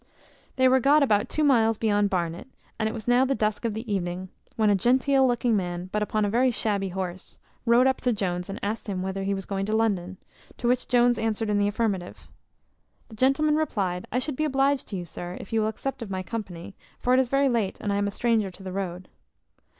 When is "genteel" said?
4.75-5.27